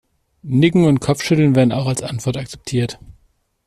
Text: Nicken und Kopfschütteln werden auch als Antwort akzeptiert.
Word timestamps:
Nicken 0.41 0.85
und 0.85 0.99
Kopfschütteln 0.99 1.53
werden 1.55 1.71
auch 1.71 1.85
als 1.85 2.01
Antwort 2.01 2.35
akzeptiert. 2.35 2.97